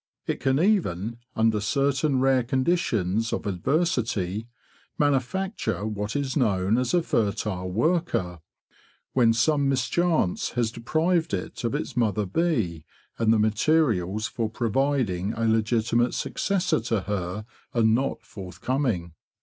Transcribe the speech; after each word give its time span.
It 0.25 0.39
can 0.39 0.59
even, 0.59 1.17
under 1.35 1.61
certain 1.61 2.19
rare 2.19 2.41
conditions 2.41 3.31
of 3.31 3.45
adversity, 3.45 4.47
manufacture 4.97 5.85
what 5.85 6.15
is 6.15 6.35
known 6.35 6.79
as 6.79 6.95
a 6.95 7.03
fertile 7.03 7.69
worker, 7.69 8.39
when 9.13 9.31
some 9.31 9.69
mischance 9.69 10.53
has 10.53 10.71
deprived 10.71 11.35
it 11.35 11.63
of 11.63 11.75
its 11.75 11.95
mother 11.95 12.25
bee 12.25 12.83
and 13.19 13.31
the 13.31 13.37
materials 13.37 14.25
for 14.25 14.49
providing 14.49 15.33
a 15.33 15.47
legitimate 15.47 16.15
successor 16.15 16.79
to 16.79 17.01
her 17.01 17.45
are 17.75 17.83
not 17.83 18.23
forthcoming. 18.23 19.13